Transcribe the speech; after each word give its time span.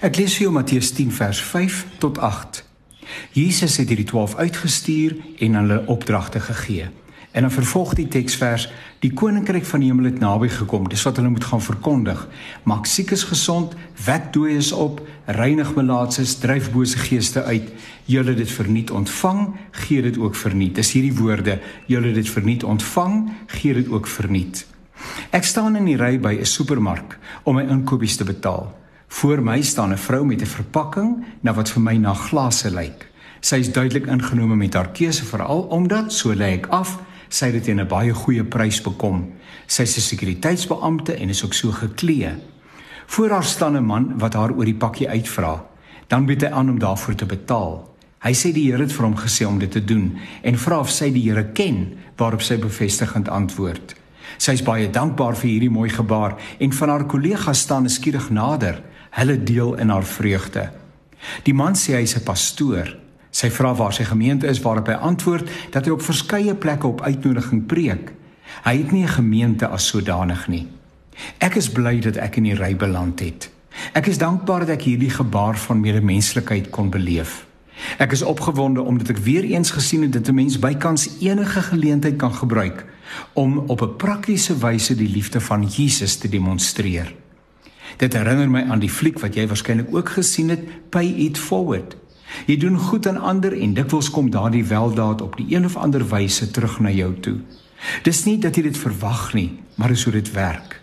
Ek 0.00 0.16
lees 0.16 0.32
vir 0.38 0.46
jou 0.46 0.52
Matteus 0.54 0.94
10 0.96 1.10
vers 1.12 1.38
5 1.44 1.80
tot 2.00 2.18
8. 2.24 2.62
Jesus 3.36 3.74
het 3.76 3.90
hierdie 3.92 4.06
12 4.08 4.38
uitgestuur 4.38 5.12
en 5.44 5.58
hulle 5.58 5.76
opdragte 5.92 6.40
gegee. 6.40 6.86
En 7.36 7.44
dan 7.44 7.52
vervolg 7.52 7.92
die 7.98 8.06
teksvers: 8.08 8.70
Die 9.04 9.12
koninkryk 9.12 9.66
van 9.68 9.84
die 9.84 9.90
hemel 9.90 10.08
het 10.08 10.22
naby 10.22 10.48
gekom. 10.48 10.88
Dis 10.88 11.04
wat 11.04 11.20
hulle 11.20 11.28
moet 11.28 11.44
gaan 11.44 11.60
verkondig. 11.60 12.24
Maak 12.64 12.88
siekes 12.88 13.26
gesond, 13.28 13.76
wek 14.06 14.32
dooies 14.32 14.72
op, 14.72 15.04
reinig 15.26 15.74
melaatses, 15.76 16.38
dryf 16.40 16.72
bose 16.72 16.96
geeste 16.98 17.44
uit. 17.44 17.68
Julle 18.08 18.34
dit 18.34 18.56
verniet 18.56 18.90
ontvang, 18.90 19.52
gee 19.84 20.02
dit 20.02 20.18
ook 20.18 20.34
verniet. 20.34 20.80
Dis 20.80 20.96
hierdie 20.96 21.14
woorde: 21.20 21.60
Julle 21.86 22.16
dit 22.16 22.28
verniet 22.28 22.64
ontvang, 22.64 23.32
gee 23.46 23.76
dit 23.76 23.92
ook 23.92 24.08
verniet. 24.08 24.64
Ek 25.30 25.44
staan 25.44 25.76
in 25.76 25.84
die 25.84 26.00
ry 26.00 26.16
by 26.16 26.38
'n 26.40 26.44
supermark 26.56 27.18
om 27.44 27.54
my 27.54 27.68
inkopies 27.68 28.16
te 28.16 28.24
betaal. 28.24 28.79
Voor 29.10 29.42
my 29.42 29.62
staan 29.62 29.92
'n 29.92 29.98
vrou 29.98 30.24
met 30.24 30.40
'n 30.40 30.46
verpakking 30.46 31.24
na 31.40 31.52
wat 31.52 31.70
vir 31.70 31.82
my 31.82 31.96
na 31.96 32.14
glase 32.14 32.70
lyk. 32.70 33.10
Sy 33.40 33.56
is 33.56 33.72
duidelik 33.72 34.06
ingenome 34.06 34.56
met 34.56 34.74
haar 34.74 34.90
keuse 34.90 35.24
veral 35.24 35.60
omdat 35.60 36.12
so 36.12 36.34
lê 36.34 36.52
ek 36.54 36.66
af 36.66 36.98
sy 37.28 37.50
dit 37.50 37.64
teen 37.64 37.80
'n 37.80 37.88
baie 37.88 38.14
goeie 38.14 38.44
prys 38.44 38.82
bekom. 38.82 39.32
Sy 39.66 39.82
is 39.82 39.96
'n 39.96 40.00
sekuriteitsbeampte 40.00 41.14
en 41.14 41.28
is 41.28 41.44
ook 41.44 41.54
so 41.54 41.70
geklee. 41.70 42.34
Voor 43.06 43.30
haar 43.30 43.44
staan 43.44 43.76
'n 43.76 43.84
man 43.84 44.18
wat 44.18 44.34
haar 44.34 44.52
oor 44.52 44.64
die 44.64 44.74
pakkie 44.74 45.08
uitvra. 45.08 45.64
Dan 46.06 46.26
bied 46.26 46.40
hy 46.40 46.48
aan 46.48 46.70
om 46.70 46.78
daarvoor 46.78 47.14
te 47.14 47.26
betaal. 47.26 47.96
Hy 48.18 48.32
sê 48.32 48.52
die 48.52 48.70
Here 48.70 48.82
het 48.82 48.92
vir 48.92 49.04
hom 49.04 49.16
gesê 49.16 49.46
om 49.46 49.58
dit 49.58 49.70
te 49.70 49.84
doen 49.84 50.18
en 50.42 50.58
vra 50.58 50.78
of 50.78 50.90
sy 50.90 51.10
die 51.10 51.30
Here 51.30 51.44
ken, 51.52 51.92
waarop 52.16 52.42
sy 52.42 52.58
bevestigend 52.58 53.28
antwoord. 53.28 53.94
Sy 54.38 54.52
is 54.52 54.62
baie 54.62 54.90
dankbaar 54.90 55.36
vir 55.36 55.50
hierdie 55.50 55.70
mooi 55.70 55.88
gebaar 55.90 56.36
en 56.58 56.72
van 56.72 56.88
haar 56.88 57.04
kollegas 57.04 57.58
staan 57.58 57.88
skieurig 57.88 58.30
nader. 58.30 58.82
Hulle 59.10 59.42
deel 59.42 59.74
in 59.74 59.88
haar 59.88 60.04
vreugde. 60.04 60.70
Die 61.42 61.54
man 61.54 61.74
sê 61.74 61.98
hy's 61.98 62.16
'n 62.16 62.24
pastoor. 62.24 62.96
Sy 63.30 63.50
vra 63.50 63.74
waar 63.74 63.92
sy 63.92 64.04
gemeente 64.04 64.46
is 64.46 64.60
waarop 64.60 64.86
hy 64.86 64.94
antwoord 64.94 65.48
dat 65.70 65.84
hy 65.84 65.90
op 65.90 66.02
verskeie 66.02 66.54
plekke 66.54 66.86
op 66.86 67.02
uitnodiging 67.02 67.66
preek. 67.66 68.12
Hy 68.64 68.76
het 68.76 68.92
nie 68.92 69.02
'n 69.02 69.16
gemeente 69.18 69.66
as 69.66 69.86
sodanig 69.86 70.48
nie. 70.48 70.66
Ek 71.38 71.54
is 71.54 71.70
bly 71.70 72.00
dat 72.00 72.16
ek 72.16 72.36
in 72.36 72.42
die 72.42 72.54
ry 72.54 72.76
beland 72.76 73.20
het. 73.20 73.50
Ek 73.92 74.06
is 74.06 74.18
dankbaar 74.18 74.66
dat 74.66 74.68
ek 74.68 74.82
hierdie 74.82 75.10
gebaar 75.10 75.58
van 75.58 75.80
medemenslikheid 75.80 76.70
kon 76.70 76.90
beleef. 76.90 77.46
Ek 77.98 78.12
is 78.12 78.22
opgewonde 78.22 78.82
omdat 78.82 79.08
ek 79.08 79.22
weer 79.24 79.44
eens 79.44 79.70
gesien 79.70 80.02
het 80.02 80.12
dat 80.12 80.28
'n 80.28 80.34
mens 80.34 80.58
bykans 80.58 81.08
enige 81.20 81.62
geleentheid 81.62 82.16
kan 82.16 82.34
gebruik 82.34 82.84
om 83.32 83.58
op 83.58 83.82
'n 83.82 83.96
praktiese 83.96 84.58
wyse 84.58 84.94
die 84.94 85.08
liefde 85.08 85.40
van 85.40 85.66
Jesus 85.66 86.16
te 86.16 86.28
demonstreer. 86.28 87.14
Dit 87.96 88.12
herinner 88.12 88.50
my 88.50 88.62
aan 88.70 88.82
die 88.82 88.90
fliek 88.90 89.18
wat 89.20 89.34
jy 89.34 89.46
waarskynlik 89.50 89.90
ook 89.94 90.14
gesien 90.18 90.52
het, 90.54 90.62
Pay 90.90 91.14
It 91.26 91.38
Forward. 91.38 91.96
Jy 92.46 92.56
doen 92.62 92.78
goed 92.78 93.06
aan 93.10 93.18
ander 93.18 93.54
en 93.56 93.74
dikwels 93.74 94.10
kom 94.10 94.30
daardie 94.30 94.64
weldaad 94.64 95.22
op 95.22 95.36
die 95.36 95.48
een 95.54 95.64
of 95.66 95.76
ander 95.76 96.04
wyse 96.08 96.50
terug 96.50 96.78
na 96.80 96.90
jou 96.94 97.14
toe. 97.20 97.38
Dis 98.04 98.24
nie 98.24 98.38
dat 98.38 98.56
jy 98.56 98.68
dit 98.68 98.78
verwag 98.78 99.32
nie, 99.34 99.50
maar 99.74 99.88
dis 99.88 100.04
hoe 100.04 100.14
dit 100.14 100.32
werk. 100.36 100.78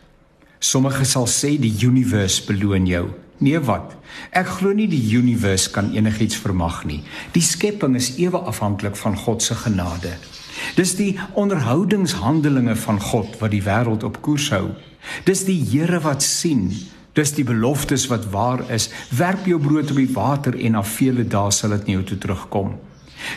Sommige 0.59 1.05
sal 1.05 1.27
sê 1.29 1.53
die 1.61 1.73
universe 1.85 2.43
beloon 2.47 2.87
jou. 2.89 3.05
Nee 3.37 3.59
wat? 3.61 3.93
Ek 4.33 4.49
glo 4.57 4.73
nie 4.73 4.87
die 4.89 5.03
universe 5.13 5.69
kan 5.71 5.91
enigiets 5.93 6.39
vermag 6.41 6.81
nie. 6.89 7.03
Die 7.35 7.45
skepping 7.45 7.95
is 7.99 8.15
ewe 8.17 8.41
afhanklik 8.49 8.97
van 8.97 9.17
God 9.17 9.45
se 9.45 9.55
genade. 9.55 10.15
Dis 10.75 10.95
die 10.97 11.13
onderhoudingshandelinge 11.37 12.75
van 12.81 12.99
God 13.01 13.37
wat 13.41 13.53
die 13.53 13.61
wêreld 13.61 14.03
op 14.07 14.21
koers 14.25 14.49
hou. 14.55 14.71
Dis 15.29 15.45
die 15.45 15.59
Here 15.61 16.01
wat 16.01 16.25
sien 16.25 16.71
Dis 17.17 17.33
die 17.33 17.45
beloftes 17.47 18.05
wat 18.11 18.27
waar 18.29 18.61
is. 18.69 18.91
Werp 19.17 19.47
jou 19.49 19.57
brood 19.61 19.89
op 19.89 19.97
die 19.97 20.11
water 20.13 20.53
en 20.53 20.77
na 20.77 20.83
vele 20.85 21.25
dae 21.25 21.51
sal 21.51 21.73
dit 21.73 21.87
nie 21.87 21.97
jou 21.97 22.03
toe 22.11 22.17
terugkom. 22.27 22.75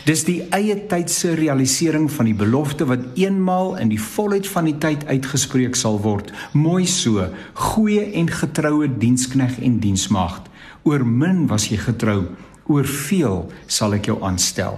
Dis 0.05 0.21
die 0.27 0.43
eie 0.53 0.75
tydse 0.89 1.33
realisering 1.37 2.05
van 2.13 2.29
die 2.29 2.37
belofte 2.37 2.85
wat 2.85 3.07
eenmaal 3.17 3.73
in 3.81 3.89
die 3.89 4.01
volheid 4.01 4.45
van 4.47 4.69
die 4.69 4.77
tyd 4.81 5.07
uitgespreek 5.09 5.75
sal 5.75 5.97
word. 6.03 6.29
Mooi 6.53 6.85
so, 6.85 7.25
goeie 7.73 8.05
en 8.21 8.29
getroue 8.29 8.89
dienskneg 9.01 9.57
en 9.65 9.79
diensmaagd. 9.81 10.51
Oor 10.85 11.05
min 11.05 11.47
was 11.49 11.67
jy 11.71 11.79
getrou, 11.81 12.29
oor 12.69 12.85
veel 12.85 13.43
sal 13.65 13.97
ek 13.97 14.11
jou 14.11 14.19
aanstel. 14.25 14.77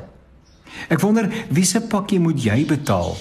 Ek 0.88 1.04
wonder 1.04 1.28
wie 1.54 1.68
se 1.68 1.84
pakkie 1.84 2.22
moet 2.24 2.40
jy 2.40 2.64
betaal 2.72 3.14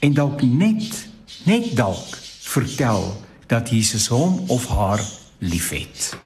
en 0.00 0.16
dalk 0.16 0.42
net 0.42 1.04
net 1.46 1.70
dalk 1.78 2.16
vertel 2.48 3.12
dat 3.50 3.70
Jesus 3.70 4.08
hom 4.10 4.40
of 4.50 4.66
haar 4.72 5.02
liefhet. 5.38 6.16